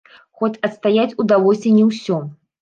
Хоць 0.39 0.61
адстаяць 0.67 1.17
удалося 1.25 1.75
не 1.77 1.85
ўсё. 1.91 2.19